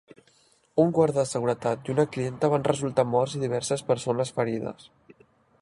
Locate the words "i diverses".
3.41-3.85